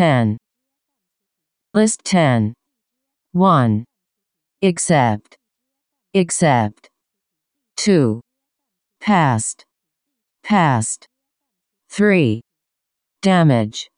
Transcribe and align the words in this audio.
10. 0.00 0.38
List 1.74 2.00
10. 2.04 2.54
1. 3.32 3.84
Except. 4.62 5.36
Except. 6.14 6.88
2. 7.76 8.22
Past. 9.02 9.62
Past. 10.42 11.06
3. 11.90 12.40
Damage. 13.20 13.90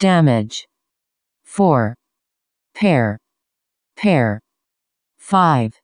Damage. 0.00 0.66
4. 1.44 1.94
Pair. 2.74 3.16
Pair. 3.96 4.40
5. 5.18 5.78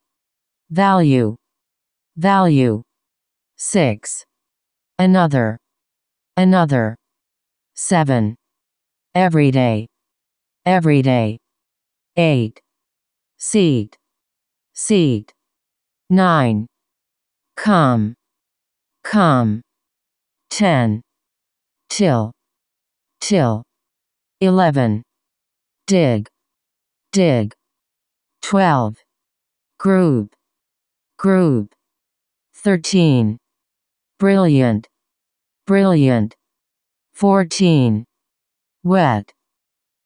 Value. 0.70 1.36
Value. 2.16 2.82
6. 3.58 4.24
Another. 4.98 5.56
Another. 6.36 6.96
7. 7.76 8.34
Everyday. 9.16 9.86
Everyday. 10.66 11.38
8. 12.18 12.60
Seat. 13.38 13.96
Seat. 14.74 15.32
9. 16.10 16.66
Come. 17.56 18.14
Come. 19.05 19.62
10. 20.50 21.00
Till. 21.88 22.30
Till. 23.22 23.62
11. 24.42 25.02
Dig. 25.86 26.27
Dig. 27.12 27.55
12. 28.42 28.96
Group. 29.78 30.34
Group. 31.16 31.72
13. 32.52 33.38
Brilliant. 34.19 34.86
Brilliant. 35.66 36.34
14. 37.14 38.05
Wet. 38.86 39.32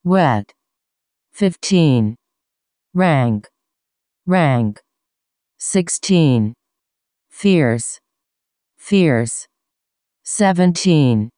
Wet. 0.04 0.54
15. 1.32 2.16
Rank. 2.94 3.46
Rank. 4.24 4.80
16. 5.58 6.54
Fierce. 7.28 8.00
Fierce. 8.78 9.46
17. 10.24 11.28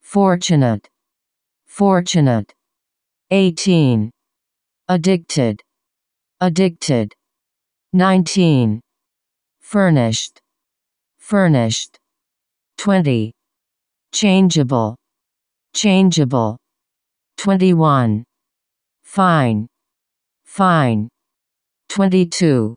Fortunate. 0.00 0.88
Fortunate. 1.66 2.54
18. 3.30 4.10
Addicted. 4.88 5.60
Addicted. 6.40 7.12
19. 7.92 8.80
Furnished. 9.60 10.40
Furnished. 11.18 11.98
20. 12.78 13.34
Changeable. 14.10 14.96
Changeable. 15.74 16.61
21. 17.42 18.22
Fine. 19.02 19.66
Fine. 20.44 21.08
22. 21.88 22.76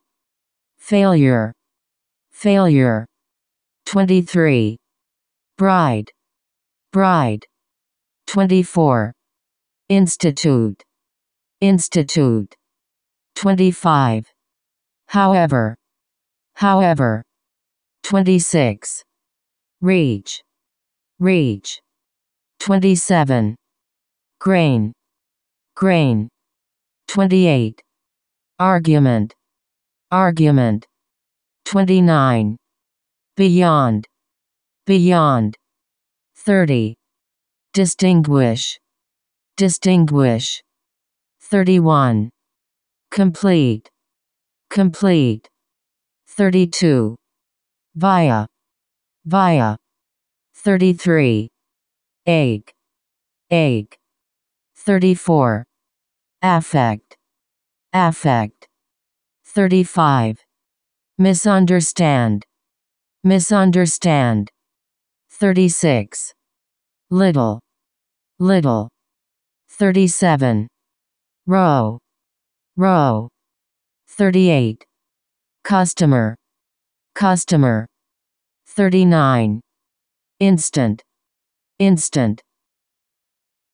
Failure. 0.80 1.54
Failure. 2.32 3.06
23. 3.86 4.76
Bride. 5.60 6.10
Bride. 6.92 7.46
24. 8.26 9.14
Institute. 9.90 10.82
Institute. 11.62 12.56
25. 13.36 14.26
However. 15.10 15.76
However. 16.56 17.22
26. 18.02 19.04
Reach. 19.82 20.42
Reach. 21.20 21.80
27. 22.60 23.56
Grain. 24.46 24.94
Grain. 25.76 26.30
28. 27.08 27.82
Argument. 28.60 29.34
Argument. 30.12 30.86
29. 31.66 32.56
Beyond. 33.38 34.06
Beyond. 34.86 35.56
30. 36.36 36.94
Distinguish. 37.74 38.78
Distinguish. 39.58 40.62
31. 41.42 42.30
Complete. 43.10 43.90
Complete. 44.70 45.50
32. 46.28 47.16
Via. 47.96 48.46
Via. 49.26 49.76
33. 50.54 51.50
Egg. 52.28 52.72
Egg. 53.50 53.98
34. 54.86 55.66
Affect. 56.44 57.18
Affect. 57.92 58.68
35. 59.46 60.38
Misunderstand. 61.18 62.44
Misunderstand. 63.24 64.52
36. 65.32 66.34
Little. 67.10 67.60
Little. 68.38 68.90
37. 69.70 70.68
Row. 71.48 71.98
Row. 72.78 73.30
38. 74.08 74.86
Customer. 75.64 76.36
Customer. 77.16 77.88
39. 78.68 79.62
Instant. 80.40 81.02
Instant. 81.80 82.44